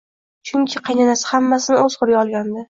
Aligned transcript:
Chunki 0.51 0.81
qaynanasi 0.87 1.29
hammasini 1.33 1.85
o`z 1.91 2.01
qo`liga 2.01 2.19
olgandi 2.25 2.59